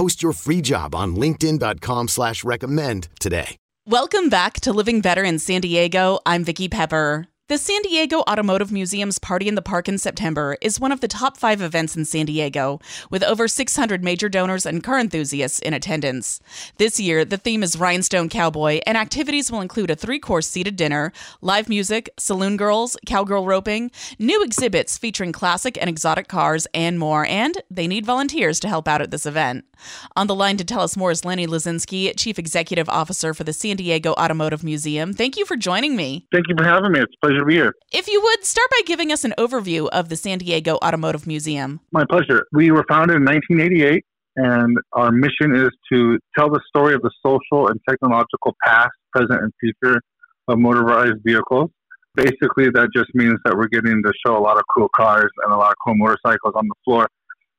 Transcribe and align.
Post 0.00 0.22
your 0.22 0.32
free 0.32 0.62
job 0.62 0.94
on 0.94 1.14
LinkedIn.com 1.14 2.08
slash 2.08 2.42
recommend 2.42 3.08
today. 3.20 3.58
Welcome 3.86 4.30
back 4.30 4.54
to 4.60 4.72
Living 4.72 5.02
Better 5.02 5.24
in 5.24 5.38
San 5.38 5.60
Diego. 5.60 6.20
I'm 6.24 6.42
Vicki 6.42 6.70
Pepper. 6.70 7.29
The 7.50 7.58
San 7.58 7.82
Diego 7.82 8.20
Automotive 8.30 8.70
Museum's 8.70 9.18
Party 9.18 9.48
in 9.48 9.56
the 9.56 9.60
Park 9.60 9.88
in 9.88 9.98
September 9.98 10.56
is 10.60 10.78
one 10.78 10.92
of 10.92 11.00
the 11.00 11.08
top 11.08 11.36
five 11.36 11.60
events 11.60 11.96
in 11.96 12.04
San 12.04 12.26
Diego, 12.26 12.78
with 13.10 13.24
over 13.24 13.48
600 13.48 14.04
major 14.04 14.28
donors 14.28 14.64
and 14.64 14.84
car 14.84 15.00
enthusiasts 15.00 15.58
in 15.58 15.74
attendance. 15.74 16.40
This 16.76 17.00
year, 17.00 17.24
the 17.24 17.36
theme 17.36 17.64
is 17.64 17.76
Rhinestone 17.76 18.28
Cowboy, 18.28 18.78
and 18.86 18.96
activities 18.96 19.50
will 19.50 19.62
include 19.62 19.90
a 19.90 19.96
three 19.96 20.20
course 20.20 20.46
seated 20.46 20.76
dinner, 20.76 21.12
live 21.40 21.68
music, 21.68 22.08
saloon 22.18 22.56
girls, 22.56 22.96
cowgirl 23.04 23.44
roping, 23.44 23.90
new 24.20 24.44
exhibits 24.44 24.96
featuring 24.96 25.32
classic 25.32 25.76
and 25.76 25.90
exotic 25.90 26.28
cars, 26.28 26.68
and 26.72 27.00
more. 27.00 27.26
And 27.26 27.60
they 27.68 27.88
need 27.88 28.06
volunteers 28.06 28.60
to 28.60 28.68
help 28.68 28.86
out 28.86 29.02
at 29.02 29.10
this 29.10 29.26
event. 29.26 29.64
On 30.14 30.28
the 30.28 30.36
line 30.36 30.56
to 30.58 30.64
tell 30.64 30.82
us 30.82 30.96
more 30.96 31.10
is 31.10 31.24
Lenny 31.24 31.48
Lesczynski, 31.48 32.12
Chief 32.16 32.38
Executive 32.38 32.88
Officer 32.88 33.34
for 33.34 33.42
the 33.42 33.52
San 33.52 33.74
Diego 33.74 34.12
Automotive 34.12 34.62
Museum. 34.62 35.12
Thank 35.12 35.36
you 35.36 35.44
for 35.44 35.56
joining 35.56 35.96
me. 35.96 36.28
Thank 36.32 36.46
you 36.48 36.54
for 36.56 36.64
having 36.64 36.92
me. 36.92 37.00
It's 37.00 37.14
a 37.20 37.26
pleasure 37.26 37.39
to 37.40 37.46
be 37.46 37.54
here. 37.54 37.74
If 37.92 38.08
you 38.08 38.20
would 38.22 38.44
start 38.44 38.68
by 38.70 38.80
giving 38.86 39.12
us 39.12 39.24
an 39.24 39.34
overview 39.38 39.88
of 39.88 40.08
the 40.08 40.16
San 40.16 40.38
Diego 40.38 40.78
Automotive 40.84 41.26
Museum. 41.26 41.80
My 41.92 42.04
pleasure. 42.08 42.46
We 42.52 42.70
were 42.70 42.84
founded 42.88 43.16
in 43.16 43.24
1988, 43.24 44.04
and 44.36 44.76
our 44.92 45.10
mission 45.10 45.54
is 45.54 45.70
to 45.92 46.18
tell 46.36 46.50
the 46.50 46.60
story 46.68 46.94
of 46.94 47.02
the 47.02 47.10
social 47.24 47.68
and 47.68 47.80
technological 47.88 48.54
past, 48.64 48.90
present, 49.12 49.42
and 49.42 49.52
future 49.60 50.00
of 50.48 50.58
motorized 50.58 51.18
vehicles. 51.24 51.70
Basically, 52.14 52.70
that 52.70 52.88
just 52.94 53.08
means 53.14 53.38
that 53.44 53.56
we're 53.56 53.68
getting 53.68 54.02
to 54.02 54.12
show 54.26 54.36
a 54.36 54.42
lot 54.42 54.56
of 54.56 54.64
cool 54.74 54.88
cars 54.96 55.30
and 55.44 55.52
a 55.52 55.56
lot 55.56 55.70
of 55.70 55.76
cool 55.84 55.94
motorcycles 55.94 56.54
on 56.54 56.66
the 56.66 56.74
floor 56.84 57.08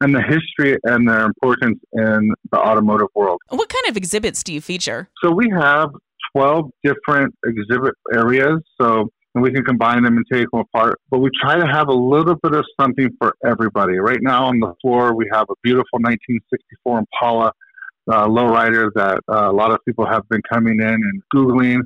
and 0.01 0.13
the 0.13 0.21
history 0.21 0.77
and 0.83 1.07
their 1.07 1.21
importance 1.21 1.79
in 1.93 2.33
the 2.51 2.57
automotive 2.57 3.07
world. 3.15 3.39
What 3.49 3.69
kind 3.69 3.85
of 3.87 3.95
exhibits 3.95 4.43
do 4.43 4.53
you 4.53 4.59
feature? 4.59 5.09
So 5.23 5.31
we 5.31 5.49
have 5.57 5.89
12 6.35 6.69
different 6.83 7.33
exhibit 7.45 7.93
areas. 8.13 8.59
So 8.79 9.09
and 9.33 9.43
we 9.43 9.51
can 9.51 9.63
combine 9.63 10.03
them 10.03 10.17
and 10.17 10.25
take 10.31 10.49
them 10.51 10.61
apart. 10.61 10.99
But 11.09 11.19
we 11.19 11.29
try 11.41 11.55
to 11.55 11.65
have 11.65 11.87
a 11.87 11.93
little 11.93 12.35
bit 12.35 12.53
of 12.53 12.65
something 12.79 13.09
for 13.19 13.33
everybody. 13.45 13.97
Right 13.97 14.21
now 14.21 14.45
on 14.45 14.59
the 14.59 14.73
floor, 14.81 15.15
we 15.15 15.29
have 15.31 15.47
a 15.49 15.55
beautiful 15.63 15.99
1964 15.99 16.99
Impala 16.99 17.51
uh, 18.11 18.27
lowrider 18.27 18.89
that 18.95 19.19
uh, 19.31 19.49
a 19.49 19.53
lot 19.53 19.71
of 19.71 19.79
people 19.85 20.05
have 20.05 20.27
been 20.29 20.41
coming 20.51 20.79
in 20.79 20.87
and 20.87 21.21
Googling. 21.33 21.79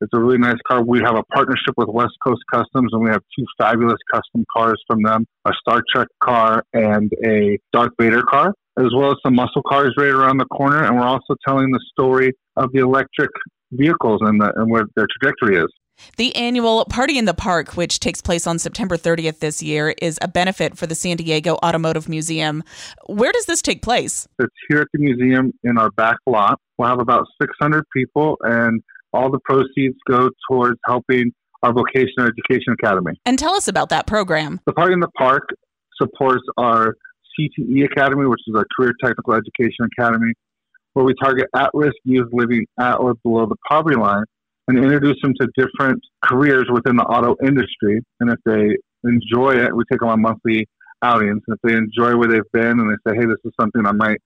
It's 0.00 0.12
a 0.14 0.18
really 0.18 0.38
nice 0.38 0.56
car. 0.66 0.82
We 0.82 1.00
have 1.00 1.16
a 1.16 1.22
partnership 1.24 1.74
with 1.76 1.88
West 1.88 2.14
Coast 2.24 2.40
Customs, 2.50 2.90
and 2.92 3.02
we 3.02 3.10
have 3.10 3.22
two 3.38 3.44
fabulous 3.58 3.98
custom 4.10 4.46
cars 4.56 4.82
from 4.86 5.02
them 5.02 5.26
a 5.44 5.52
Star 5.60 5.82
Trek 5.94 6.08
car 6.22 6.64
and 6.72 7.12
a 7.26 7.58
Darth 7.72 7.92
Vader 8.00 8.22
car, 8.22 8.54
as 8.78 8.86
well 8.96 9.10
as 9.10 9.18
some 9.22 9.34
muscle 9.34 9.62
cars 9.68 9.92
right 9.98 10.08
around 10.08 10.38
the 10.38 10.46
corner. 10.46 10.84
And 10.84 10.96
we're 10.96 11.02
also 11.02 11.34
telling 11.46 11.70
the 11.70 11.80
story 11.92 12.32
of 12.56 12.72
the 12.72 12.80
electric 12.80 13.30
vehicles 13.72 14.20
and, 14.22 14.40
the, 14.40 14.52
and 14.56 14.70
where 14.70 14.84
their 14.96 15.06
trajectory 15.20 15.56
is. 15.56 15.68
The 16.16 16.34
annual 16.36 16.84
Party 16.86 17.18
in 17.18 17.24
the 17.24 17.34
Park, 17.34 17.76
which 17.76 18.00
takes 18.00 18.20
place 18.20 18.46
on 18.46 18.58
September 18.58 18.96
30th 18.96 19.38
this 19.40 19.62
year, 19.62 19.94
is 20.02 20.18
a 20.22 20.28
benefit 20.28 20.76
for 20.76 20.86
the 20.86 20.94
San 20.94 21.16
Diego 21.16 21.56
Automotive 21.64 22.08
Museum. 22.08 22.62
Where 23.06 23.32
does 23.32 23.46
this 23.46 23.62
take 23.62 23.82
place? 23.82 24.28
It's 24.38 24.54
here 24.68 24.80
at 24.80 24.88
the 24.92 24.98
museum 24.98 25.52
in 25.64 25.78
our 25.78 25.90
back 25.92 26.16
lot. 26.26 26.60
We'll 26.78 26.88
have 26.88 27.00
about 27.00 27.26
600 27.40 27.84
people, 27.94 28.36
and 28.42 28.82
all 29.12 29.30
the 29.30 29.40
proceeds 29.44 29.96
go 30.08 30.30
towards 30.48 30.78
helping 30.86 31.32
our 31.62 31.72
vocational 31.72 32.26
education 32.26 32.72
academy. 32.72 33.12
And 33.26 33.38
tell 33.38 33.54
us 33.54 33.68
about 33.68 33.90
that 33.90 34.06
program. 34.06 34.60
The 34.66 34.72
Party 34.72 34.94
in 34.94 35.00
the 35.00 35.10
Park 35.18 35.48
supports 36.00 36.42
our 36.56 36.94
CTE 37.38 37.84
Academy, 37.84 38.26
which 38.26 38.40
is 38.46 38.54
our 38.54 38.66
Career 38.76 38.92
Technical 39.02 39.34
Education 39.34 39.88
Academy, 39.98 40.32
where 40.94 41.04
we 41.04 41.14
target 41.22 41.46
at 41.54 41.70
risk 41.74 41.94
youth 42.04 42.28
living 42.32 42.66
at 42.78 42.94
or 42.94 43.14
below 43.22 43.46
the 43.46 43.56
poverty 43.68 43.98
line 43.98 44.24
and 44.68 44.78
introduce 44.78 45.16
them 45.22 45.34
to 45.40 45.48
different 45.56 46.00
careers 46.22 46.66
within 46.72 46.96
the 46.96 47.02
auto 47.02 47.36
industry. 47.44 48.00
And 48.20 48.30
if 48.30 48.38
they 48.44 48.76
enjoy 49.08 49.56
it, 49.56 49.74
we 49.74 49.84
take 49.90 50.00
them 50.00 50.10
on 50.10 50.22
monthly 50.22 50.68
outings. 51.02 51.42
And 51.46 51.56
if 51.56 51.60
they 51.62 51.76
enjoy 51.76 52.16
where 52.16 52.28
they've 52.28 52.52
been 52.52 52.78
and 52.78 52.90
they 52.90 53.10
say, 53.10 53.16
hey, 53.16 53.26
this 53.26 53.38
is 53.44 53.52
something 53.60 53.86
I 53.86 53.92
might 53.92 54.18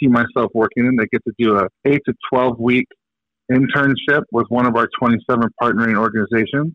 see 0.00 0.08
myself 0.08 0.50
working 0.54 0.86
in, 0.86 0.96
they 0.96 1.06
get 1.10 1.22
to 1.24 1.32
do 1.38 1.56
a 1.56 1.68
8 1.86 2.00
to 2.06 2.14
12 2.32 2.58
week 2.58 2.86
internship 3.50 4.22
with 4.32 4.46
one 4.48 4.66
of 4.66 4.76
our 4.76 4.88
27 4.98 5.48
partnering 5.62 5.96
organizations. 5.96 6.74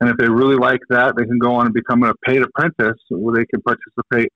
And 0.00 0.08
if 0.08 0.16
they 0.16 0.28
really 0.28 0.56
like 0.56 0.80
that, 0.88 1.14
they 1.16 1.24
can 1.24 1.38
go 1.38 1.54
on 1.54 1.66
and 1.66 1.74
become 1.74 2.02
a 2.04 2.14
paid 2.24 2.42
apprentice 2.42 2.98
where 3.10 3.34
they 3.34 3.44
can 3.46 3.60
participate 3.62 4.32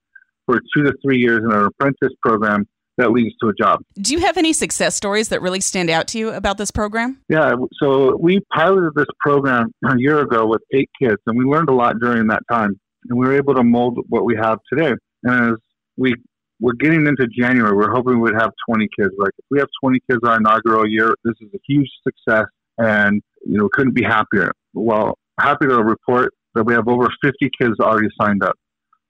for 0.46 0.60
two 0.76 0.82
to 0.82 0.92
three 1.02 1.18
years 1.18 1.40
in 1.42 1.50
an 1.50 1.64
apprentice 1.64 2.14
program 2.22 2.66
that 2.96 3.10
leads 3.10 3.34
to 3.42 3.48
a 3.48 3.54
job. 3.54 3.80
Do 3.94 4.12
you 4.12 4.20
have 4.20 4.36
any 4.36 4.52
success 4.52 4.94
stories 4.94 5.28
that 5.28 5.42
really 5.42 5.60
stand 5.60 5.90
out 5.90 6.08
to 6.08 6.18
you 6.18 6.30
about 6.30 6.58
this 6.58 6.70
program? 6.70 7.20
Yeah, 7.28 7.54
so 7.80 8.16
we 8.16 8.40
piloted 8.52 8.92
this 8.94 9.06
program 9.20 9.72
a 9.84 9.94
year 9.98 10.20
ago 10.20 10.46
with 10.46 10.62
eight 10.72 10.90
kids, 11.00 11.18
and 11.26 11.36
we 11.36 11.44
learned 11.44 11.68
a 11.68 11.74
lot 11.74 11.98
during 12.00 12.26
that 12.28 12.42
time. 12.50 12.78
And 13.08 13.18
we 13.18 13.26
were 13.26 13.36
able 13.36 13.54
to 13.54 13.62
mold 13.62 13.98
what 14.08 14.24
we 14.24 14.34
have 14.36 14.58
today. 14.72 14.92
And 15.24 15.52
as 15.52 15.58
we 15.96 16.14
we're 16.60 16.72
getting 16.74 17.06
into 17.06 17.26
January, 17.26 17.74
we're 17.74 17.90
hoping 17.90 18.20
we'd 18.20 18.34
have 18.34 18.52
20 18.68 18.88
kids. 18.98 19.12
Like 19.18 19.32
if 19.36 19.44
we 19.50 19.58
have 19.58 19.68
20 19.82 19.98
kids 20.08 20.20
our 20.24 20.36
inaugural 20.36 20.88
year, 20.88 21.14
this 21.24 21.34
is 21.40 21.48
a 21.52 21.58
huge 21.66 21.90
success, 22.06 22.46
and 22.78 23.20
you 23.44 23.58
know 23.58 23.68
couldn't 23.72 23.94
be 23.94 24.04
happier. 24.04 24.52
Well, 24.72 25.18
happy 25.38 25.66
to 25.66 25.82
report 25.82 26.32
that 26.54 26.64
we 26.64 26.74
have 26.74 26.88
over 26.88 27.08
50 27.22 27.50
kids 27.60 27.74
already 27.80 28.08
signed 28.20 28.42
up. 28.42 28.56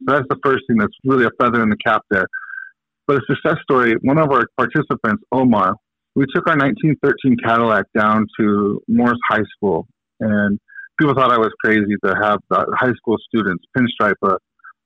So 0.06 0.14
that's 0.14 0.26
the 0.28 0.38
first 0.42 0.64
thing 0.66 0.78
that's 0.78 0.94
really 1.04 1.26
a 1.26 1.30
feather 1.38 1.62
in 1.62 1.68
the 1.68 1.76
cap 1.76 2.02
there. 2.10 2.26
But 3.06 3.18
a 3.18 3.20
success 3.28 3.56
story, 3.62 3.94
one 4.02 4.18
of 4.18 4.30
our 4.30 4.46
participants, 4.56 5.22
Omar, 5.30 5.74
we 6.14 6.24
took 6.34 6.48
our 6.48 6.56
1913 6.56 7.36
Cadillac 7.44 7.84
down 7.96 8.26
to 8.38 8.80
Morse 8.88 9.18
High 9.28 9.42
School, 9.56 9.86
and 10.20 10.58
people 10.98 11.14
thought 11.14 11.32
I 11.32 11.38
was 11.38 11.50
crazy 11.62 11.94
to 12.04 12.14
have 12.22 12.38
high 12.50 12.92
school 12.96 13.16
students 13.28 13.64
pinstripe 13.76 14.14
a, 14.22 14.36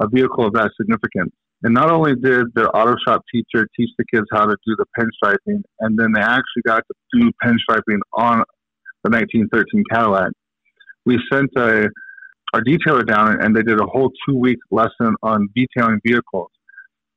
a 0.03 0.09
vehicle 0.09 0.47
of 0.47 0.55
that 0.55 0.71
significance. 0.81 1.33
And 1.63 1.75
not 1.75 1.91
only 1.91 2.15
did 2.15 2.47
their 2.55 2.75
auto 2.75 2.95
shop 3.07 3.23
teacher 3.33 3.67
teach 3.77 3.91
the 3.99 4.05
kids 4.13 4.27
how 4.33 4.47
to 4.47 4.57
do 4.67 4.77
the 4.77 4.87
pinstriping, 4.99 5.63
and 5.81 5.99
then 5.99 6.13
they 6.13 6.21
actually 6.21 6.63
got 6.67 6.85
to 6.87 7.21
do 7.21 7.31
pinstriping 7.45 8.01
on 8.15 8.43
the 9.05 9.11
1913 9.11 9.85
Cadillac. 9.93 10.33
We 11.05 11.19
sent 11.33 11.51
a, 11.57 11.89
our 12.55 12.63
detailer 12.63 13.07
down, 13.07 13.43
and 13.43 13.55
they 13.55 13.63
did 13.63 13.81
a 13.81 13.87
whole 13.87 14.11
two 14.27 14.37
week 14.37 14.59
lesson 14.71 15.15
on 15.23 15.49
detailing 15.55 16.01
vehicles. 16.07 16.51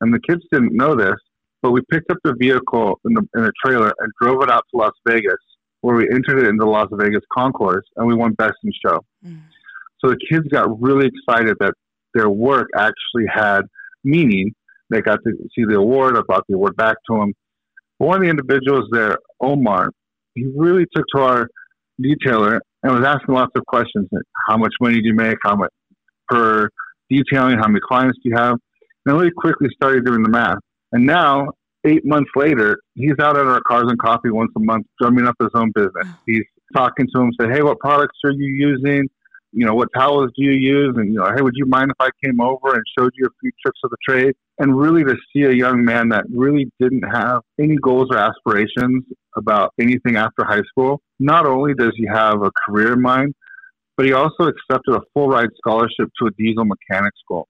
And 0.02 0.14
the 0.14 0.20
kids 0.20 0.42
didn't 0.52 0.76
know 0.76 0.96
this, 0.96 1.16
but 1.62 1.72
we 1.72 1.82
picked 1.92 2.12
up 2.12 2.18
the 2.24 2.34
vehicle 2.38 3.00
in, 3.06 3.14
the, 3.14 3.28
in 3.36 3.46
a 3.46 3.52
trailer 3.64 3.94
and 4.00 4.12
drove 4.22 4.42
it 4.44 4.52
out 4.52 4.64
to 4.72 4.78
Las 4.78 4.94
Vegas, 5.08 5.38
where 5.82 5.96
we 5.96 6.10
entered 6.10 6.40
it 6.40 6.48
into 6.48 6.66
the 6.66 6.70
Las 6.70 6.88
Vegas 6.92 7.22
concours, 7.34 7.86
and 7.96 8.08
we 8.08 8.16
won 8.16 8.34
Best 8.34 8.56
in 8.64 8.72
Show. 8.86 9.00
Mm. 9.26 9.42
So 10.00 10.10
the 10.10 10.18
kids 10.30 10.48
got 10.52 10.82
really 10.82 11.08
excited 11.08 11.56
that 11.60 11.74
their 12.14 12.30
work 12.30 12.70
actually 12.76 13.26
had 13.32 13.62
meaning. 14.04 14.54
They 14.90 15.02
got 15.02 15.20
to 15.24 15.32
see 15.56 15.64
the 15.66 15.76
award. 15.76 16.18
I 16.18 16.22
brought 16.28 16.46
the 16.50 16.56
award 16.56 16.76
back 16.76 16.98
to 17.10 17.18
them. 17.18 17.34
But 18.00 18.08
one 18.08 18.18
of 18.18 18.24
the 18.24 18.30
individuals 18.30 18.90
there, 18.92 19.18
Omar, 19.40 19.92
he 20.34 20.48
really 20.56 20.86
took 20.94 21.06
to 21.16 21.22
our 21.22 21.48
detailer 22.02 22.60
and 22.84 22.96
was 22.96 23.06
asking 23.06 23.36
lots 23.36 23.52
of 23.56 23.66
questions. 23.68 24.08
Like, 24.12 24.24
how 24.48 24.58
much 24.58 24.74
money 24.82 24.96
do 24.96 25.08
you 25.08 25.14
make? 25.14 25.38
How 25.44 25.56
much 25.56 25.72
per 26.28 26.70
detailing? 27.10 27.58
How 27.60 27.68
many 27.68 27.80
clients 27.88 28.18
do 28.24 28.30
you 28.30 28.36
have? 28.36 28.58
And 29.06 29.18
we 29.18 29.32
quickly 29.32 29.70
started 29.74 30.06
doing 30.06 30.24
the 30.24 30.30
math. 30.30 30.60
And 30.92 31.06
now 31.06 31.54
eight 31.86 32.06
months 32.06 32.30
later, 32.36 32.80
he's 32.94 33.18
out 33.20 33.38
at 33.38 33.46
our 33.46 33.62
Cars 33.62 33.86
and 33.88 34.00
Coffee 34.00 34.30
once 34.30 34.52
a 34.56 34.60
month, 34.60 34.86
drumming 35.00 35.28
up 35.28 35.36
his 35.40 35.50
own 35.54 35.72
business. 35.74 36.08
He's 36.26 36.44
talking 36.76 37.08
to 37.14 37.22
him, 37.22 37.32
say, 37.40 37.50
"Hey, 37.50 37.62
what 37.64 37.80
products 37.80 38.18
are 38.24 38.32
you 38.32 38.48
using? 38.54 39.10
You 39.54 39.66
know, 39.66 39.74
what 39.74 39.90
towels 39.94 40.32
do 40.38 40.44
you 40.44 40.52
use? 40.52 40.96
And 40.96 41.12
you 41.14 41.20
know, 41.20 41.32
hey, 41.36 41.42
would 41.42 41.56
you 41.56 41.66
mind 41.66 41.92
if 41.92 41.98
I 42.00 42.10
came 42.24 42.40
over 42.40 42.74
and 42.74 42.84
showed 42.98 43.12
you 43.16 43.26
a 43.26 43.30
few 43.42 43.52
tricks 43.62 43.80
of 43.84 43.90
the 43.90 43.98
trade?" 44.08 44.34
And 44.60 44.78
really, 44.78 45.04
to 45.04 45.16
see 45.34 45.44
a 45.44 45.52
young 45.52 45.84
man 45.84 46.10
that 46.10 46.26
really 46.30 46.72
didn't 46.80 47.04
have 47.04 47.42
any 47.60 47.78
goals 47.78 48.10
or 48.12 48.18
aspirations 48.18 49.04
about 49.36 49.74
anything 49.80 50.18
after 50.18 50.46
high 50.46 50.62
school. 50.70 51.02
Not 51.20 51.46
only 51.46 51.74
does 51.74 51.94
he 51.96 52.06
have 52.06 52.44
a 52.44 52.52
career 52.66 52.94
in 52.94 53.02
mind, 53.02 53.34
but 53.98 54.06
he 54.06 54.14
also 54.14 54.44
accepted 54.44 54.96
a 54.96 55.02
full 55.14 55.30
ride 55.30 55.50
scholarship 55.58 56.10
to 56.20 56.28
a 56.28 56.32
diesel 56.38 56.66
mechanic 56.66 57.14
school. 57.20 57.48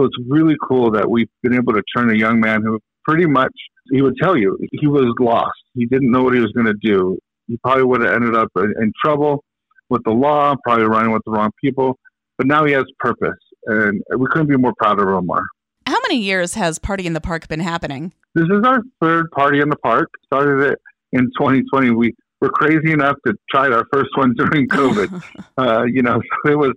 So 0.00 0.06
it's 0.06 0.16
really 0.28 0.56
cool 0.66 0.90
that 0.92 1.10
we've 1.10 1.28
been 1.42 1.52
able 1.52 1.74
to 1.74 1.82
turn 1.94 2.08
a 2.10 2.16
young 2.16 2.40
man 2.40 2.62
who 2.62 2.78
pretty 3.04 3.26
much, 3.26 3.52
he 3.92 4.00
would 4.00 4.16
tell 4.20 4.34
you, 4.34 4.58
he 4.72 4.86
was 4.86 5.14
lost. 5.20 5.60
He 5.74 5.84
didn't 5.84 6.10
know 6.10 6.22
what 6.22 6.32
he 6.32 6.40
was 6.40 6.50
going 6.52 6.66
to 6.66 6.74
do. 6.82 7.18
He 7.48 7.58
probably 7.58 7.84
would 7.84 8.00
have 8.00 8.14
ended 8.14 8.34
up 8.34 8.48
in 8.56 8.92
trouble 9.04 9.44
with 9.90 10.02
the 10.04 10.12
law, 10.12 10.54
probably 10.64 10.86
running 10.86 11.12
with 11.12 11.22
the 11.26 11.32
wrong 11.32 11.50
people. 11.62 11.98
But 12.38 12.46
now 12.46 12.64
he 12.64 12.72
has 12.72 12.84
purpose, 12.98 13.36
and 13.66 14.00
we 14.16 14.26
couldn't 14.30 14.48
be 14.48 14.56
more 14.56 14.72
proud 14.78 15.00
of 15.00 15.08
Omar. 15.08 15.44
How 15.86 15.98
many 16.08 16.18
years 16.18 16.54
has 16.54 16.78
Party 16.78 17.06
in 17.06 17.12
the 17.12 17.20
Park 17.20 17.46
been 17.48 17.60
happening? 17.60 18.14
This 18.34 18.44
is 18.44 18.64
our 18.64 18.80
third 19.02 19.30
Party 19.32 19.60
in 19.60 19.68
the 19.68 19.76
Park. 19.76 20.08
Started 20.24 20.72
it 20.72 20.78
in 21.12 21.24
2020. 21.38 21.90
We 21.90 22.14
were 22.40 22.48
crazy 22.48 22.92
enough 22.92 23.16
to 23.26 23.34
try 23.50 23.68
our 23.70 23.84
first 23.92 24.08
one 24.14 24.34
during 24.34 24.66
COVID. 24.68 25.22
uh, 25.58 25.84
you 25.84 26.00
know, 26.00 26.22
so 26.46 26.50
it 26.52 26.56
was 26.56 26.72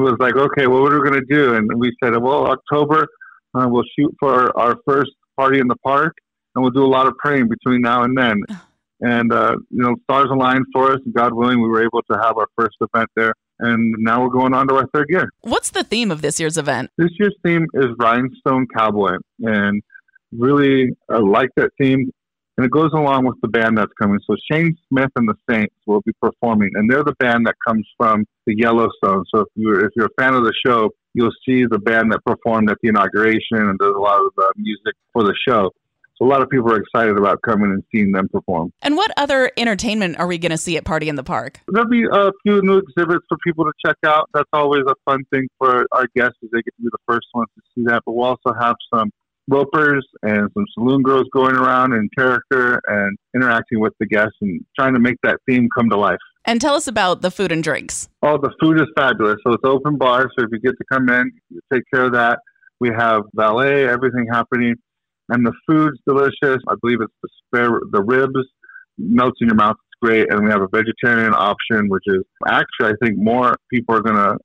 was 0.00 0.16
like, 0.18 0.36
okay, 0.36 0.66
well, 0.66 0.82
what 0.82 0.92
are 0.92 1.00
we 1.02 1.08
going 1.08 1.20
to 1.20 1.34
do? 1.34 1.54
And 1.54 1.68
we 1.76 1.92
said, 2.02 2.16
well, 2.20 2.46
October, 2.46 3.06
uh, 3.54 3.66
we'll 3.68 3.84
shoot 3.98 4.14
for 4.18 4.56
our 4.58 4.76
first 4.86 5.12
party 5.38 5.58
in 5.58 5.68
the 5.68 5.76
park, 5.76 6.14
and 6.54 6.62
we'll 6.62 6.72
do 6.72 6.84
a 6.84 6.86
lot 6.86 7.06
of 7.06 7.14
praying 7.18 7.48
between 7.48 7.80
now 7.80 8.02
and 8.02 8.16
then. 8.16 8.42
And 9.00 9.32
uh, 9.32 9.56
you 9.70 9.82
know, 9.82 9.94
stars 10.04 10.28
aligned 10.30 10.64
for 10.72 10.92
us. 10.92 11.00
And 11.04 11.14
God 11.14 11.34
willing, 11.34 11.60
we 11.60 11.68
were 11.68 11.82
able 11.82 12.02
to 12.10 12.18
have 12.18 12.38
our 12.38 12.46
first 12.58 12.76
event 12.80 13.10
there, 13.14 13.34
and 13.58 13.94
now 13.98 14.22
we're 14.22 14.30
going 14.30 14.54
on 14.54 14.68
to 14.68 14.74
our 14.76 14.86
third 14.94 15.06
year. 15.10 15.30
What's 15.42 15.70
the 15.70 15.84
theme 15.84 16.10
of 16.10 16.22
this 16.22 16.40
year's 16.40 16.56
event? 16.56 16.90
This 16.96 17.10
year's 17.18 17.36
theme 17.44 17.66
is 17.74 17.86
Rhinestone 17.98 18.66
Cowboy, 18.74 19.16
and 19.40 19.82
really 20.32 20.96
I 21.10 21.18
like 21.18 21.50
that 21.56 21.70
theme 21.78 22.10
and 22.56 22.64
it 22.64 22.70
goes 22.70 22.90
along 22.92 23.26
with 23.26 23.36
the 23.42 23.48
band 23.48 23.78
that's 23.78 23.92
coming. 24.00 24.18
So 24.26 24.36
Shane 24.50 24.76
Smith 24.88 25.10
and 25.16 25.28
the 25.28 25.34
Saints 25.48 25.74
will 25.86 26.00
be 26.02 26.12
performing, 26.20 26.70
and 26.74 26.90
they're 26.90 27.04
the 27.04 27.14
band 27.18 27.46
that 27.46 27.54
comes 27.66 27.86
from 27.96 28.24
the 28.46 28.56
Yellowstone. 28.56 29.24
So 29.34 29.40
if 29.40 29.48
you're 29.54 29.84
if 29.84 29.92
you're 29.96 30.06
a 30.06 30.22
fan 30.22 30.34
of 30.34 30.44
the 30.44 30.54
show, 30.64 30.90
you'll 31.14 31.34
see 31.46 31.64
the 31.66 31.78
band 31.78 32.12
that 32.12 32.24
performed 32.24 32.70
at 32.70 32.78
the 32.82 32.88
inauguration 32.88 33.58
and 33.58 33.78
does 33.78 33.94
a 33.94 33.98
lot 33.98 34.20
of 34.20 34.32
the 34.36 34.52
music 34.56 34.94
for 35.12 35.22
the 35.22 35.34
show. 35.46 35.70
So 36.16 36.24
a 36.24 36.28
lot 36.28 36.40
of 36.40 36.48
people 36.48 36.72
are 36.72 36.78
excited 36.78 37.18
about 37.18 37.42
coming 37.42 37.70
and 37.70 37.84
seeing 37.92 38.10
them 38.12 38.28
perform. 38.28 38.72
And 38.80 38.96
what 38.96 39.10
other 39.18 39.52
entertainment 39.58 40.18
are 40.18 40.26
we 40.26 40.38
going 40.38 40.50
to 40.50 40.56
see 40.56 40.78
at 40.78 40.84
Party 40.86 41.10
in 41.10 41.16
the 41.16 41.22
Park? 41.22 41.60
There'll 41.68 41.90
be 41.90 42.04
a 42.10 42.32
few 42.42 42.62
new 42.62 42.78
exhibits 42.78 43.26
for 43.28 43.36
people 43.44 43.66
to 43.66 43.72
check 43.84 43.96
out. 44.02 44.30
That's 44.32 44.48
always 44.54 44.84
a 44.88 44.94
fun 45.04 45.24
thing 45.30 45.46
for 45.58 45.86
our 45.92 46.06
guests, 46.16 46.38
is 46.40 46.48
they 46.52 46.62
get 46.62 46.74
to 46.76 46.82
be 46.84 46.88
the 46.90 46.98
first 47.06 47.26
ones 47.34 47.48
to 47.54 47.62
see 47.74 47.84
that. 47.88 48.02
But 48.06 48.12
we'll 48.12 48.28
also 48.28 48.58
have 48.58 48.76
some 48.94 49.10
ropers 49.48 50.06
and 50.22 50.50
some 50.54 50.64
saloon 50.74 51.02
girls 51.02 51.24
going 51.32 51.54
around 51.54 51.92
in 51.92 52.08
character 52.16 52.80
and 52.86 53.16
interacting 53.34 53.80
with 53.80 53.92
the 54.00 54.06
guests 54.06 54.36
and 54.40 54.64
trying 54.78 54.94
to 54.94 55.00
make 55.00 55.16
that 55.22 55.38
theme 55.48 55.68
come 55.76 55.88
to 55.90 55.96
life. 55.96 56.18
And 56.44 56.60
tell 56.60 56.74
us 56.74 56.86
about 56.86 57.22
the 57.22 57.30
food 57.30 57.52
and 57.52 57.62
drinks. 57.62 58.08
Oh, 58.22 58.38
the 58.38 58.52
food 58.60 58.80
is 58.80 58.86
fabulous. 58.96 59.36
So 59.44 59.52
it's 59.52 59.64
open 59.64 59.96
bar. 59.98 60.28
So 60.38 60.44
if 60.44 60.50
you 60.52 60.60
get 60.60 60.76
to 60.78 60.84
come 60.90 61.08
in, 61.08 61.32
you 61.50 61.60
take 61.72 61.82
care 61.92 62.04
of 62.04 62.12
that. 62.12 62.40
We 62.78 62.90
have 62.90 63.22
valet, 63.34 63.88
everything 63.88 64.26
happening, 64.30 64.74
and 65.30 65.46
the 65.46 65.52
food's 65.66 65.98
delicious. 66.06 66.62
I 66.68 66.74
believe 66.80 67.00
it's 67.00 67.12
the 67.22 67.28
spare 67.46 67.80
the 67.90 68.02
ribs 68.02 68.46
melts 68.98 69.38
in 69.40 69.48
your 69.48 69.56
mouth. 69.56 69.76
It's 69.76 69.98
great, 70.02 70.30
and 70.30 70.44
we 70.44 70.50
have 70.50 70.60
a 70.60 70.68
vegetarian 70.68 71.32
option, 71.34 71.88
which 71.88 72.04
is 72.06 72.22
actually 72.46 72.92
I 72.92 72.92
think 73.02 73.16
more 73.16 73.56
people 73.72 73.94
are 73.94 74.02
going 74.02 74.16
to 74.16 74.36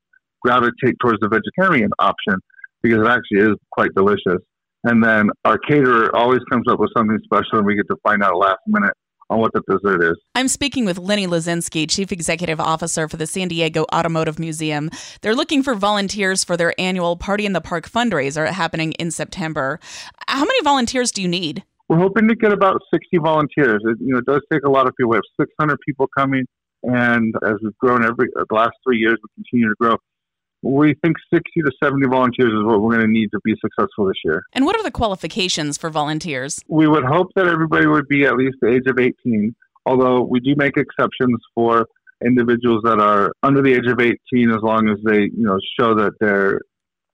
gravitate 0.41 0.95
towards 1.01 1.19
the 1.19 1.27
vegetarian 1.27 1.91
option 1.99 2.35
because 2.81 2.99
it 2.99 3.07
actually 3.07 3.51
is 3.51 3.57
quite 3.71 3.93
delicious. 3.95 4.41
And 4.83 5.03
then 5.03 5.29
our 5.45 5.57
caterer 5.57 6.15
always 6.15 6.39
comes 6.51 6.65
up 6.69 6.79
with 6.79 6.89
something 6.95 7.19
special, 7.23 7.59
and 7.59 7.65
we 7.65 7.75
get 7.75 7.87
to 7.87 7.97
find 8.03 8.23
out 8.23 8.37
last 8.37 8.59
minute 8.67 8.93
on 9.29 9.39
what 9.39 9.53
the 9.53 9.61
dessert 9.67 10.03
is. 10.03 10.17
I'm 10.35 10.47
speaking 10.47 10.85
with 10.85 10.97
Lenny 10.97 11.25
Lesczynski, 11.25 11.89
Chief 11.89 12.11
Executive 12.11 12.59
Officer 12.59 13.07
for 13.07 13.17
the 13.17 13.25
San 13.25 13.47
Diego 13.47 13.85
Automotive 13.93 14.37
Museum. 14.39 14.89
They're 15.21 15.35
looking 15.35 15.63
for 15.63 15.73
volunteers 15.73 16.43
for 16.43 16.57
their 16.57 16.73
annual 16.79 17.15
Party 17.15 17.45
in 17.45 17.53
the 17.53 17.61
Park 17.61 17.89
fundraiser 17.89 18.47
happening 18.47 18.91
in 18.93 19.09
September. 19.09 19.79
How 20.27 20.43
many 20.43 20.61
volunteers 20.63 21.11
do 21.11 21.21
you 21.21 21.29
need? 21.29 21.63
We're 21.87 21.99
hoping 21.99 22.27
to 22.27 22.35
get 22.35 22.51
about 22.51 22.81
60 22.93 23.17
volunteers. 23.19 23.81
It, 23.85 23.97
you 24.01 24.13
know, 24.13 24.19
it 24.19 24.25
does 24.25 24.41
take 24.51 24.63
a 24.63 24.69
lot 24.69 24.87
of 24.87 24.95
people. 24.95 25.11
We 25.11 25.17
have 25.17 25.23
600 25.39 25.77
people 25.85 26.07
coming, 26.17 26.45
and 26.83 27.33
as 27.45 27.53
we've 27.63 27.77
grown 27.77 28.03
every 28.03 28.27
the 28.35 28.55
last 28.55 28.73
three 28.83 28.97
years, 28.97 29.17
we 29.23 29.43
continue 29.43 29.69
to 29.69 29.75
grow 29.79 29.95
we 30.63 30.95
think 31.03 31.17
60 31.33 31.49
to 31.61 31.71
70 31.83 32.07
volunteers 32.07 32.49
is 32.49 32.63
what 32.63 32.81
we're 32.81 32.91
going 32.91 33.05
to 33.05 33.11
need 33.11 33.29
to 33.31 33.39
be 33.43 33.55
successful 33.61 34.05
this 34.05 34.17
year. 34.23 34.43
And 34.53 34.65
what 34.65 34.75
are 34.75 34.83
the 34.83 34.91
qualifications 34.91 35.77
for 35.77 35.89
volunteers? 35.89 36.59
We 36.67 36.87
would 36.87 37.03
hope 37.03 37.29
that 37.35 37.47
everybody 37.47 37.87
would 37.87 38.07
be 38.07 38.25
at 38.25 38.35
least 38.35 38.57
the 38.61 38.69
age 38.69 38.87
of 38.87 38.99
18, 38.99 39.55
although 39.85 40.21
we 40.21 40.39
do 40.39 40.53
make 40.55 40.77
exceptions 40.77 41.39
for 41.55 41.87
individuals 42.23 42.81
that 42.83 42.99
are 42.99 43.31
under 43.41 43.61
the 43.61 43.73
age 43.73 43.87
of 43.87 43.99
18 43.99 44.51
as 44.51 44.61
long 44.61 44.87
as 44.89 44.97
they, 45.03 45.21
you 45.21 45.31
know, 45.43 45.57
show 45.79 45.95
that 45.95 46.11
they're 46.19 46.61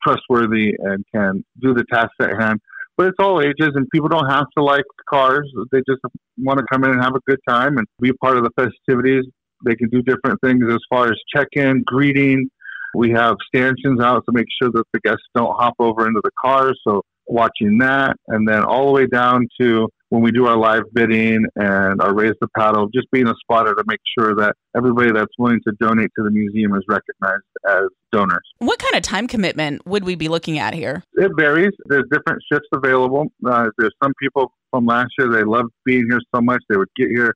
trustworthy 0.06 0.74
and 0.80 1.06
can 1.14 1.44
do 1.62 1.74
the 1.74 1.86
task 1.92 2.12
at 2.22 2.40
hand. 2.40 2.60
But 2.98 3.08
it's 3.08 3.18
all 3.20 3.42
ages, 3.42 3.74
and 3.76 3.88
people 3.94 4.10
don't 4.10 4.30
have 4.30 4.48
to 4.58 4.64
like 4.64 4.84
cars. 5.08 5.50
They 5.72 5.80
just 5.88 6.02
want 6.40 6.60
to 6.60 6.66
come 6.72 6.84
in 6.84 6.92
and 6.92 7.02
have 7.02 7.14
a 7.16 7.20
good 7.28 7.40
time 7.48 7.78
and 7.78 7.86
be 8.02 8.12
part 8.12 8.38
of 8.38 8.44
the 8.44 8.50
festivities. 8.58 9.24
They 9.66 9.76
can 9.76 9.90
do 9.90 10.02
different 10.02 10.42
things 10.42 10.64
as 10.70 10.80
far 10.90 11.06
as 11.06 11.16
check 11.34 11.48
in, 11.54 11.84
greeting, 11.86 12.50
we 12.98 13.12
have 13.12 13.36
stanchions 13.48 14.02
out 14.02 14.24
to 14.26 14.32
make 14.32 14.48
sure 14.60 14.72
that 14.72 14.84
the 14.92 15.00
guests 15.02 15.24
don't 15.36 15.56
hop 15.56 15.76
over 15.78 16.08
into 16.08 16.20
the 16.24 16.32
cars. 16.44 16.80
So 16.86 17.04
watching 17.28 17.78
that, 17.78 18.16
and 18.28 18.48
then 18.48 18.64
all 18.64 18.88
the 18.88 18.92
way 18.92 19.06
down 19.06 19.48
to 19.62 19.88
when 20.10 20.24
we 20.24 20.32
do 20.32 20.48
our 20.48 20.58
live 20.58 20.84
bidding 20.94 21.46
and 21.58 22.02
our 22.02 22.16
raise 22.16 22.34
the 22.42 22.48
paddle, 22.58 22.88
just 22.88 23.06
being 23.12 23.28
a 23.28 23.36
spotter 23.42 23.76
to 23.76 23.84
make 23.86 24.00
sure 24.18 24.34
that 24.36 24.56
everybody 24.76 25.12
that's 25.12 25.34
willing 25.38 25.60
to 25.68 25.74
donate 25.80 26.10
to 26.18 26.24
the 26.24 26.32
museum 26.32 26.74
is 26.74 26.84
recognized 26.88 27.44
as 27.70 27.84
donors. 28.12 28.48
What 28.60 28.80
kind 28.80 28.96
of 28.96 29.04
time 29.04 29.28
commitment 29.28 29.86
would 29.86 30.04
we 30.04 30.16
be 30.16 30.28
looking 30.28 30.58
at 30.58 30.74
here? 30.74 31.04
It 31.14 31.32
varies. 31.38 31.74
There's 31.86 32.06
different 32.12 32.42
shifts 32.52 32.70
available. 32.74 33.28
Uh, 33.46 33.68
there's 33.78 33.94
some 34.02 34.14
people 34.20 34.54
from 34.72 34.86
last 34.86 35.10
year, 35.20 35.30
they 35.30 35.44
loved 35.44 35.70
being 35.86 36.08
here 36.10 36.22
so 36.34 36.42
much, 36.42 36.64
they 36.68 36.78
would 36.78 36.90
get 36.98 37.10
here 37.10 37.36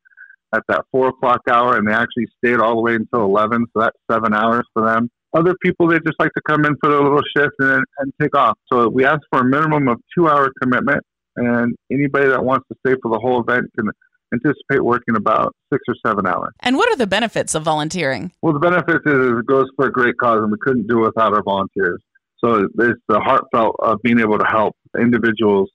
at 0.53 0.63
that 0.69 0.85
four 0.91 1.09
o'clock 1.09 1.41
hour 1.49 1.77
and 1.77 1.87
they 1.87 1.93
actually 1.93 2.27
stayed 2.37 2.59
all 2.59 2.75
the 2.75 2.81
way 2.81 2.95
until 2.95 3.23
11. 3.25 3.67
So 3.73 3.81
that's 3.81 3.97
seven 4.09 4.33
hours 4.33 4.65
for 4.73 4.85
them. 4.85 5.09
Other 5.33 5.55
people, 5.63 5.87
they 5.87 5.99
just 5.99 6.19
like 6.19 6.31
to 6.33 6.41
come 6.47 6.65
in 6.65 6.75
for 6.81 6.89
a 6.89 7.01
little 7.01 7.21
shift 7.35 7.53
and, 7.59 7.83
and 7.99 8.13
take 8.21 8.35
off. 8.35 8.57
So 8.71 8.89
we 8.89 9.05
ask 9.05 9.21
for 9.31 9.39
a 9.39 9.45
minimum 9.45 9.87
of 9.87 9.97
two 10.15 10.27
hour 10.27 10.51
commitment, 10.61 11.01
and 11.37 11.73
anybody 11.91 12.27
that 12.27 12.43
wants 12.43 12.67
to 12.69 12.77
stay 12.85 12.95
for 13.01 13.11
the 13.11 13.19
whole 13.19 13.41
event 13.41 13.67
can 13.77 13.89
anticipate 14.33 14.83
working 14.83 15.15
about 15.15 15.53
six 15.71 15.81
or 15.87 15.95
seven 16.05 16.25
hours. 16.25 16.53
And 16.61 16.75
what 16.77 16.91
are 16.91 16.97
the 16.97 17.07
benefits 17.07 17.55
of 17.55 17.63
volunteering? 17.63 18.31
Well, 18.41 18.53
the 18.53 18.59
benefits 18.59 19.05
is 19.05 19.39
it 19.39 19.45
goes 19.45 19.67
for 19.75 19.87
a 19.87 19.91
great 19.91 20.17
cause, 20.17 20.39
and 20.41 20.51
we 20.51 20.57
couldn't 20.61 20.87
do 20.87 21.03
it 21.03 21.07
without 21.07 21.33
our 21.33 21.43
volunteers. 21.43 22.01
So 22.43 22.67
it's 22.79 22.99
the 23.07 23.19
heartfelt 23.19 23.75
of 23.79 24.01
being 24.03 24.19
able 24.19 24.37
to 24.37 24.45
help 24.45 24.75
individuals 24.99 25.69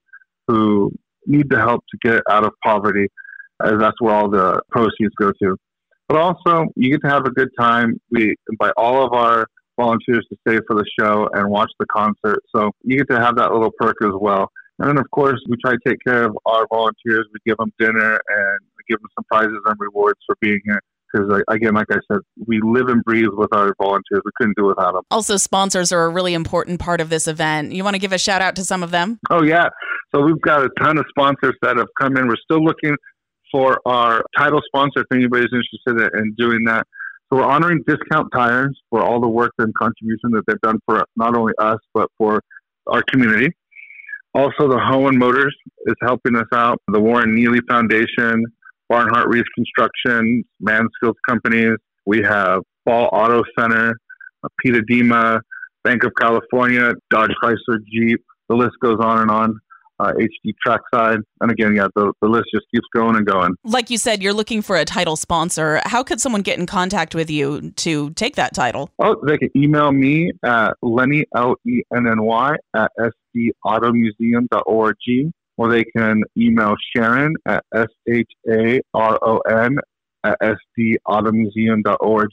who 0.49 0.93
need 1.27 1.49
the 1.49 1.59
help 1.59 1.85
to 1.91 2.09
get 2.09 2.23
out 2.31 2.45
of 2.45 2.53
poverty, 2.65 3.09
as 3.65 3.73
that's 3.79 4.01
where 4.01 4.15
all 4.15 4.29
the 4.29 4.61
proceeds 4.71 5.15
go 5.19 5.33
to. 5.43 5.57
But 6.09 6.19
also, 6.19 6.67
you 6.77 6.91
get 6.91 7.03
to 7.03 7.09
have 7.09 7.27
a 7.27 7.31
good 7.31 7.49
time. 7.59 8.01
We 8.11 8.35
invite 8.51 8.73
all 8.77 9.05
of 9.05 9.13
our 9.13 9.47
volunteers 9.79 10.27
to 10.31 10.37
stay 10.47 10.61
for 10.67 10.77
the 10.77 10.85
show 10.99 11.29
and 11.35 11.51
watch 11.51 11.71
the 11.79 11.87
concert. 11.87 12.41
So 12.55 12.71
you 12.83 12.99
get 12.99 13.11
to 13.11 13.21
have 13.21 13.37
that 13.37 13.53
little 13.53 13.73
perk 13.79 13.97
as 14.03 14.13
well. 14.21 14.51
And 14.79 14.89
then, 14.89 14.99
of 14.99 15.11
course, 15.11 15.41
we 15.49 15.57
try 15.65 15.73
to 15.73 15.79
take 15.87 15.99
care 16.07 16.25
of 16.25 16.37
our 16.47 16.67
volunteers. 16.71 17.27
We 17.33 17.41
give 17.47 17.57
them 17.57 17.73
dinner 17.79 18.15
and 18.15 18.59
give 18.89 18.99
them 19.01 19.09
some 19.17 19.25
prizes 19.31 19.59
and 19.65 19.77
rewards 19.79 20.19
for 20.27 20.37
being 20.41 20.61
here. 20.65 20.81
Because, 21.13 21.43
again, 21.49 21.75
like 21.75 21.87
I 21.91 21.99
said, 22.11 22.21
we 22.47 22.61
live 22.63 22.89
and 22.89 23.03
breathe 23.03 23.29
with 23.33 23.53
our 23.53 23.75
volunteers. 23.81 24.21
We 24.25 24.31
couldn't 24.37 24.57
do 24.57 24.67
without 24.67 24.93
them. 24.93 25.03
Also, 25.11 25.37
sponsors 25.37 25.93
are 25.93 26.05
a 26.05 26.09
really 26.09 26.35
important 26.35 26.79
part 26.79 27.01
of 27.01 27.11
this 27.11 27.27
event. 27.27 27.73
You 27.73 27.85
want 27.85 27.95
to 27.95 28.01
give 28.01 28.13
a 28.13 28.19
shout 28.19 28.43
out 28.43 28.55
to 28.57 28.65
some 28.65 28.83
of 28.83 28.91
them? 28.91 29.19
Oh, 29.31 29.43
yeah. 29.43 29.69
So 30.15 30.21
we've 30.21 30.41
got 30.41 30.63
a 30.63 30.69
ton 30.81 30.99
of 30.99 31.07
sponsors 31.09 31.55
that 31.63 31.77
have 31.77 31.89
come 32.01 32.17
in. 32.17 32.29
We're 32.29 32.37
still 32.37 32.63
looking 32.63 32.97
for 33.53 33.81
our 33.87 34.23
title 34.37 34.61
sponsor 34.67 35.01
if 35.01 35.07
anybody's 35.13 35.51
interested 35.53 36.19
in 36.19 36.35
doing 36.37 36.65
that. 36.65 36.87
So 37.29 37.39
we're 37.39 37.45
honoring 37.45 37.83
Discount 37.87 38.29
Tires 38.33 38.79
for 38.91 39.03
all 39.03 39.21
the 39.21 39.29
work 39.29 39.53
and 39.59 39.75
contribution 39.75 40.31
that 40.33 40.43
they've 40.47 40.61
done 40.61 40.79
for 40.87 41.05
not 41.17 41.37
only 41.37 41.53
us, 41.59 41.79
but 41.93 42.09
for 42.19 42.41
our 42.87 43.03
community. 43.11 43.49
Also, 44.35 44.69
the 44.69 44.77
Hoehn 44.77 45.17
Motors 45.17 45.57
is 45.87 45.95
helping 46.03 46.37
us 46.37 46.47
out. 46.53 46.81
The 46.89 47.01
Warren 47.01 47.35
Neely 47.35 47.61
Foundation, 47.69 48.45
Barnhart 48.89 49.29
Reese 49.29 49.49
Construction, 49.55 50.45
Mansfield 50.61 51.17
Companies. 51.29 51.77
We 52.05 52.23
have 52.23 52.61
Ball 52.85 53.09
Auto 53.13 53.43
Center, 53.59 53.95
Pita 54.63 54.83
Dima, 54.89 55.41
Bank 55.83 56.05
of 56.05 56.13
California, 56.21 56.93
Dodge 57.11 57.33
Chrysler 57.43 57.79
Jeep. 57.93 58.23
The 58.49 58.55
list 58.55 58.75
goes 58.83 58.99
on 59.01 59.23
and 59.23 59.31
on. 59.31 59.59
Uh, 59.99 60.13
HD 60.13 60.55
trackside. 60.65 61.19
And 61.41 61.51
again, 61.51 61.75
yeah, 61.75 61.89
the, 61.95 62.13
the 62.21 62.29
list 62.29 62.47
just 62.53 62.67
keeps 62.75 62.87
going 62.95 63.17
and 63.17 63.27
going. 63.27 63.55
Like 63.65 63.91
you 63.91 63.99
said, 63.99 64.23
you're 64.23 64.33
looking 64.33 64.63
for 64.63 64.77
a 64.77 64.85
title 64.85 65.17
sponsor. 65.17 65.81
How 65.85 66.03
could 66.03 66.21
someone 66.21 66.43
get 66.43 66.59
in 66.59 66.67
contact 66.67 67.15
with 67.15 67.31
you 67.31 67.71
to 67.73 68.11
take 68.11 68.37
that 68.37 68.55
title? 68.55 68.91
Oh, 68.99 69.17
they 69.27 69.39
can 69.39 69.51
email 69.57 69.93
me 69.93 70.33
at 70.45 70.75
Lenny, 70.83 71.25
L 71.35 71.57
E 71.67 71.83
N 71.95 72.07
N 72.07 72.23
Y, 72.23 72.57
at 72.75 72.91
sdautomuseum.org, 72.99 74.97
or 75.57 75.69
they 75.71 75.85
can 75.85 76.23
email 76.37 76.75
Sharon 76.95 77.35
at 77.47 77.65
S 77.75 77.89
H 78.09 78.31
A 78.51 78.81
R 78.95 79.19
O 79.23 79.39
N 79.39 79.79
at 80.25 80.39
sdautomuseum.org 80.41 82.31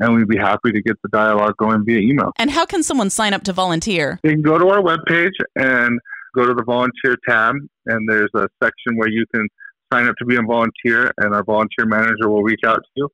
and 0.00 0.14
we'd 0.14 0.28
be 0.28 0.36
happy 0.36 0.72
to 0.72 0.82
get 0.82 1.00
the 1.02 1.08
dialogue 1.10 1.56
going 1.56 1.84
via 1.84 1.98
email. 1.98 2.32
And 2.38 2.50
how 2.50 2.66
can 2.66 2.82
someone 2.82 3.10
sign 3.10 3.32
up 3.32 3.44
to 3.44 3.52
volunteer? 3.52 4.18
They 4.22 4.30
can 4.30 4.42
go 4.42 4.58
to 4.58 4.68
our 4.68 4.80
webpage 4.80 5.32
and 5.56 6.00
go 6.34 6.46
to 6.46 6.54
the 6.54 6.64
volunteer 6.64 7.16
tab, 7.28 7.54
and 7.86 8.08
there's 8.08 8.30
a 8.34 8.46
section 8.62 8.96
where 8.96 9.08
you 9.08 9.24
can 9.34 9.46
sign 9.92 10.06
up 10.06 10.16
to 10.16 10.24
be 10.24 10.36
a 10.36 10.42
volunteer, 10.42 11.12
and 11.18 11.34
our 11.34 11.44
volunteer 11.44 11.86
manager 11.86 12.28
will 12.28 12.42
reach 12.42 12.62
out 12.66 12.76
to 12.76 12.90
you. 12.96 13.08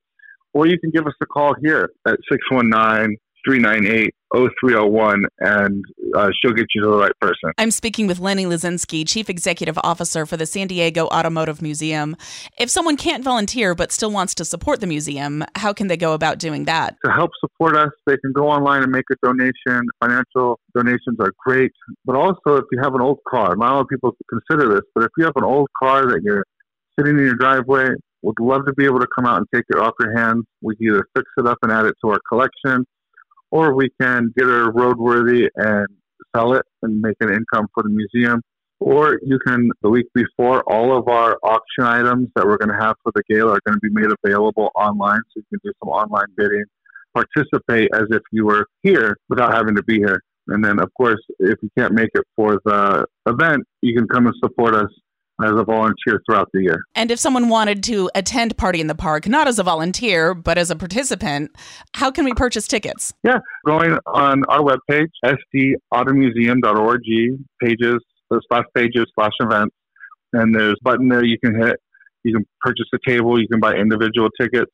Or 0.53 0.67
you 0.67 0.79
can 0.79 0.91
give 0.91 1.07
us 1.07 1.15
a 1.23 1.27
call 1.27 1.55
here 1.63 1.91
at 2.07 2.19
619 2.31 3.17
398 3.47 4.15
0301 4.35 5.25
and 5.41 5.85
uh, 6.15 6.31
she'll 6.41 6.53
get 6.53 6.67
you 6.75 6.83
to 6.83 6.89
the 6.89 6.97
right 6.97 7.13
person. 7.21 7.53
I'm 7.59 7.71
speaking 7.71 8.07
with 8.07 8.19
Lenny 8.19 8.45
Lesczynski, 8.45 9.07
Chief 9.07 9.29
Executive 9.29 9.79
Officer 9.83 10.27
for 10.27 10.37
the 10.37 10.47
San 10.47 10.69
Diego 10.69 11.07
Automotive 11.07 11.61
Museum. 11.63 12.17
If 12.59 12.71
someone 12.71 12.97
can't 12.97 13.25
volunteer 13.25 13.75
but 13.75 13.93
still 13.93 14.11
wants 14.11 14.35
to 14.37 14.45
support 14.45 14.81
the 14.81 14.87
museum, 14.87 15.45
how 15.57 15.73
can 15.73 15.89
they 15.89 15.97
go 15.97 16.13
about 16.15 16.39
doing 16.39 16.65
that? 16.65 16.97
To 17.05 17.11
help 17.11 17.31
support 17.41 17.77
us, 17.77 17.91
they 18.07 18.17
can 18.19 18.33
go 18.33 18.49
online 18.49 18.83
and 18.83 18.93
make 18.93 19.07
a 19.11 19.17
donation. 19.23 19.89
Financial 20.01 20.59
donations 20.75 21.19
are 21.21 21.33
great, 21.45 21.73
but 22.05 22.17
also 22.17 22.57
if 22.57 22.65
you 22.73 22.81
have 22.83 22.95
an 22.95 23.01
old 23.01 23.19
car, 23.29 23.57
not 23.57 23.73
a 23.73 23.75
lot 23.75 23.81
of 23.83 23.89
people 23.89 24.13
consider 24.29 24.73
this, 24.73 24.83
but 24.95 25.05
if 25.05 25.11
you 25.19 25.25
have 25.25 25.37
an 25.37 25.45
old 25.45 25.69
car 25.79 26.07
that 26.07 26.21
you're 26.23 26.45
sitting 26.99 27.19
in 27.19 27.25
your 27.25 27.37
driveway, 27.37 27.89
would 28.23 28.39
love 28.39 28.67
to 28.67 28.73
be 28.75 28.85
able 28.85 29.01
to 29.01 29.07
come 29.17 29.25
out 29.25 29.39
and 29.39 29.47
take 29.55 29.65
it 29.71 29.79
off 29.79 29.95
your 29.99 30.17
hands. 30.17 30.45
We 30.61 30.77
can 30.77 30.89
either 30.89 31.07
fix 31.17 31.27
it 31.39 31.47
up 31.47 31.59
and 31.63 31.73
add 31.73 31.87
it 31.87 31.95
to 32.05 32.11
our 32.11 32.21
collection 32.29 32.85
or 33.51 33.75
we 33.75 33.91
can 34.01 34.33
get 34.37 34.47
it 34.47 34.75
roadworthy 34.75 35.49
and 35.57 35.87
sell 36.35 36.55
it 36.55 36.65
and 36.83 37.01
make 37.01 37.17
an 37.21 37.33
income 37.33 37.67
for 37.75 37.83
the 37.83 37.89
museum. 37.89 38.41
Or 38.79 39.19
you 39.23 39.39
can, 39.47 39.71
the 39.83 39.91
week 39.91 40.07
before, 40.15 40.63
all 40.73 40.97
of 40.97 41.09
our 41.09 41.37
auction 41.43 41.85
items 41.85 42.29
that 42.35 42.47
we're 42.47 42.57
going 42.57 42.75
to 42.75 42.83
have 42.83 42.97
for 43.03 43.13
the 43.15 43.23
gala 43.29 43.53
are 43.53 43.61
going 43.67 43.79
to 43.79 43.81
be 43.81 43.91
made 43.91 44.11
available 44.25 44.71
online. 44.75 45.21
So 45.35 45.41
you 45.41 45.45
can 45.51 45.61
do 45.63 45.73
some 45.83 45.91
online 45.91 46.29
bidding, 46.37 46.65
participate 47.15 47.91
as 47.93 48.05
if 48.11 48.23
you 48.33 48.47
were 48.47 48.67
here 48.83 49.19
without 49.29 49.53
having 49.53 49.77
to 49.77 49.83
be 49.83 49.99
here. 49.99 50.23
And 50.49 50.65
then, 50.65 50.81
of 50.81 50.89
course, 50.95 51.21
if 51.41 51.59
you 51.63 51.69
can't 51.77 51.93
make 51.93 52.09
it 52.15 52.25
for 52.35 52.59
the 52.65 53.05
event, 53.27 53.65
you 53.83 53.95
can 53.95 54.09
come 54.09 54.27
and 54.27 54.35
support 54.43 54.75
us 54.75 54.91
as 55.45 55.53
a 55.53 55.65
volunteer 55.65 56.21
throughout 56.27 56.49
the 56.53 56.63
year. 56.63 56.83
And 56.95 57.11
if 57.11 57.19
someone 57.19 57.49
wanted 57.49 57.83
to 57.85 58.11
attend 58.15 58.57
Party 58.57 58.81
in 58.81 58.87
the 58.87 58.95
Park, 58.95 59.29
not 59.29 59.49
as 59.49 59.59
a 59.59 59.63
volunteer, 59.63 60.35
but 60.35 60.59
as 60.59 60.71
a 60.71 60.77
participant, 60.77 61.51
how 61.95 62.11
can 62.11 62.25
we 62.25 62.33
purchase 62.35 62.67
tickets? 62.67 63.13
Yeah, 63.23 63.39
going 63.67 63.99
on 64.07 64.45
our 64.49 64.61
webpage, 64.61 65.09
sdautomuseum.org, 65.25 67.03
pages, 67.63 67.99
slash 68.49 68.65
pages, 68.75 69.07
slash 69.15 69.33
events, 69.41 69.75
and 70.33 70.55
there's 70.55 70.77
a 70.81 70.85
button 70.85 71.09
there 71.09 71.25
you 71.25 71.39
can 71.43 71.61
hit. 71.61 71.77
You 72.23 72.35
can 72.35 72.47
purchase 72.61 72.87
a 72.95 72.99
table, 73.09 73.41
you 73.41 73.49
can 73.49 73.61
buy 73.61 73.75
individual 73.75 74.29
tickets. 74.41 74.71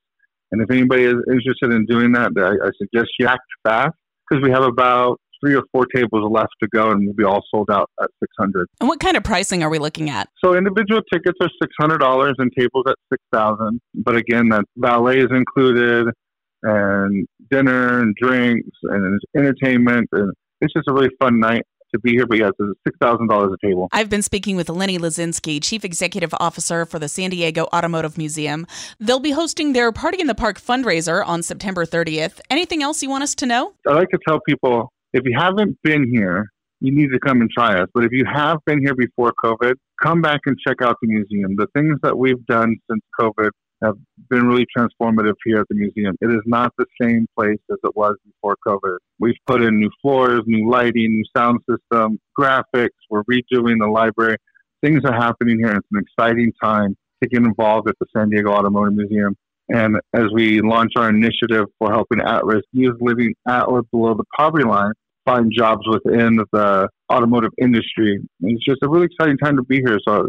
And 0.52 0.62
if 0.62 0.70
anybody 0.70 1.04
is 1.04 1.14
interested 1.30 1.72
in 1.72 1.86
doing 1.86 2.12
that, 2.12 2.32
I, 2.36 2.66
I 2.66 2.70
suggest 2.78 3.10
you 3.18 3.26
act 3.26 3.42
fast 3.64 3.94
because 4.28 4.42
we 4.44 4.50
have 4.50 4.62
about 4.62 5.20
three 5.46 5.54
or 5.54 5.62
four 5.72 5.86
tables 5.94 6.30
left 6.30 6.52
to 6.62 6.68
go, 6.68 6.90
and 6.90 7.04
we'll 7.04 7.14
be 7.14 7.24
all 7.24 7.42
sold 7.50 7.70
out 7.70 7.90
at 8.02 8.08
600. 8.20 8.66
And 8.80 8.88
what 8.88 9.00
kind 9.00 9.16
of 9.16 9.24
pricing 9.24 9.62
are 9.62 9.70
we 9.70 9.78
looking 9.78 10.10
at? 10.10 10.28
So 10.44 10.54
individual 10.54 11.02
tickets 11.12 11.38
are 11.40 11.50
$600 11.80 12.34
and 12.38 12.50
tables 12.58 12.84
at 12.88 12.96
6000 13.12 13.80
But 13.94 14.16
again, 14.16 14.48
that 14.50 14.64
valet 14.76 15.18
is 15.18 15.30
included, 15.30 16.08
and 16.62 17.26
dinner 17.50 18.00
and 18.00 18.14
drinks 18.20 18.76
and 18.82 19.20
entertainment, 19.36 20.08
and 20.12 20.32
it's 20.60 20.72
just 20.72 20.88
a 20.88 20.92
really 20.92 21.10
fun 21.20 21.38
night 21.38 21.62
to 21.94 22.00
be 22.00 22.12
here, 22.12 22.26
but 22.26 22.38
yes, 22.38 22.52
it's 22.58 22.78
six 22.86 22.96
thousand 23.00 23.28
dollars 23.28 23.52
a 23.52 23.66
table. 23.66 23.88
I've 23.92 24.10
been 24.10 24.22
speaking 24.22 24.56
with 24.56 24.68
Lenny 24.68 24.98
Lesczynski, 24.98 25.62
Chief 25.62 25.84
Executive 25.84 26.34
Officer 26.40 26.84
for 26.84 26.98
the 26.98 27.08
San 27.08 27.30
Diego 27.30 27.68
Automotive 27.72 28.18
Museum. 28.18 28.66
They'll 29.00 29.20
be 29.20 29.30
hosting 29.32 29.72
their 29.72 29.92
Party 29.92 30.20
in 30.20 30.26
the 30.26 30.34
Park 30.34 30.60
fundraiser 30.60 31.26
on 31.26 31.42
September 31.42 31.84
30th. 31.84 32.40
Anything 32.50 32.82
else 32.82 33.02
you 33.02 33.10
want 33.10 33.22
us 33.24 33.34
to 33.36 33.46
know? 33.46 33.72
I 33.88 33.92
like 33.92 34.10
to 34.10 34.18
tell 34.26 34.40
people 34.40 34.92
if 35.12 35.22
you 35.24 35.36
haven't 35.38 35.78
been 35.82 36.10
here, 36.10 36.46
you 36.80 36.94
need 36.94 37.10
to 37.12 37.18
come 37.18 37.40
and 37.40 37.50
try 37.50 37.80
us. 37.80 37.88
But 37.94 38.04
if 38.04 38.12
you 38.12 38.24
have 38.26 38.58
been 38.66 38.80
here 38.80 38.94
before 38.94 39.32
COVID, 39.42 39.74
come 40.02 40.20
back 40.20 40.40
and 40.46 40.56
check 40.66 40.82
out 40.82 40.96
the 41.00 41.08
museum. 41.08 41.56
The 41.56 41.68
things 41.74 41.98
that 42.02 42.16
we've 42.16 42.44
done 42.46 42.76
since 42.90 43.02
COVID 43.18 43.50
have 43.82 43.96
been 44.30 44.46
really 44.46 44.66
transformative 44.76 45.34
here 45.44 45.60
at 45.60 45.68
the 45.68 45.74
museum. 45.74 46.16
It 46.20 46.30
is 46.30 46.42
not 46.46 46.72
the 46.78 46.86
same 47.00 47.26
place 47.36 47.58
as 47.70 47.78
it 47.84 47.94
was 47.94 48.16
before 48.24 48.56
COVID. 48.66 48.96
We've 49.18 49.34
put 49.46 49.62
in 49.62 49.78
new 49.78 49.90
floors, 50.00 50.42
new 50.46 50.70
lighting, 50.70 51.12
new 51.12 51.24
sound 51.36 51.60
system, 51.68 52.18
graphics. 52.38 52.88
We're 53.10 53.22
redoing 53.24 53.78
the 53.80 53.90
library. 53.90 54.36
Things 54.82 55.02
are 55.04 55.14
happening 55.14 55.58
here. 55.58 55.74
It's 55.74 55.86
an 55.92 56.02
exciting 56.02 56.52
time 56.62 56.96
to 57.22 57.28
get 57.28 57.42
involved 57.42 57.88
at 57.88 57.96
the 57.98 58.06
San 58.14 58.30
Diego 58.30 58.50
Automotive 58.50 58.94
Museum. 58.94 59.36
And 59.68 59.96
as 60.14 60.26
we 60.32 60.60
launch 60.60 60.92
our 60.96 61.08
initiative 61.08 61.66
for 61.78 61.90
helping 61.90 62.20
at-risk 62.20 62.64
youth 62.72 62.96
living 63.00 63.34
at 63.48 63.62
or 63.62 63.82
below 63.82 64.14
the 64.14 64.24
poverty 64.36 64.64
line 64.64 64.92
find 65.24 65.52
jobs 65.52 65.82
within 65.88 66.38
the 66.52 66.88
automotive 67.12 67.50
industry, 67.60 68.20
it's 68.40 68.64
just 68.64 68.78
a 68.82 68.88
really 68.88 69.06
exciting 69.06 69.36
time 69.38 69.56
to 69.56 69.62
be 69.64 69.78
here. 69.78 69.98
So 70.06 70.24
I'd 70.24 70.28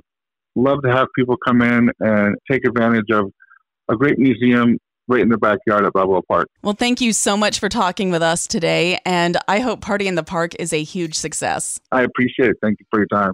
love 0.56 0.82
to 0.84 0.92
have 0.92 1.08
people 1.16 1.38
come 1.38 1.62
in 1.62 1.92
and 2.00 2.36
take 2.50 2.66
advantage 2.68 3.12
of 3.12 3.32
a 3.90 3.96
great 3.96 4.18
museum 4.18 4.80
right 5.08 5.22
in 5.22 5.30
the 5.30 5.38
backyard 5.38 5.86
at 5.86 5.94
Balboa 5.94 6.22
Park. 6.24 6.50
Well, 6.64 6.74
thank 6.74 7.00
you 7.00 7.14
so 7.14 7.38
much 7.38 7.60
for 7.60 7.70
talking 7.70 8.12
with 8.12 8.22
us 8.22 8.48
today, 8.48 9.00
and 9.06 9.38
I 9.48 9.60
hope 9.60 9.82
Party 9.82 10.08
in 10.08 10.16
the 10.16 10.24
Park 10.24 10.54
is 10.60 10.74
a 10.74 10.84
huge 10.84 11.16
success. 11.16 11.80
I 11.92 12.02
appreciate 12.02 12.50
it. 12.50 12.58
Thank 12.62 12.80
you 12.80 12.86
for 12.90 13.00
your 13.00 13.08
time. 13.08 13.34